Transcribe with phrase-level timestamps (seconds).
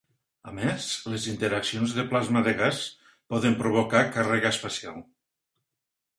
[0.51, 2.81] A més, les interaccions de plasma de gas
[3.35, 4.99] poden provocar càrrega espacial.